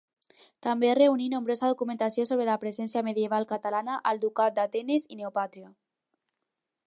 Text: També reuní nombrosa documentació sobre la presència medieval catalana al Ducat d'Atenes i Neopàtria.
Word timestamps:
També 0.67 0.87
reuní 0.99 1.27
nombrosa 1.33 1.69
documentació 1.73 2.25
sobre 2.29 2.47
la 2.49 2.55
presència 2.63 3.05
medieval 3.09 3.47
catalana 3.53 3.99
al 4.13 4.23
Ducat 4.25 4.55
d'Atenes 4.61 5.09
i 5.17 5.19
Neopàtria. 5.21 5.69